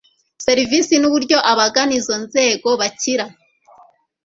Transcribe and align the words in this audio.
serivisi 0.45 0.93
n 0.97 1.03
uburyo 1.09 1.37
abagana 1.51 1.93
izo 1.99 2.15
nzego 2.25 2.67
bakira 2.79 3.25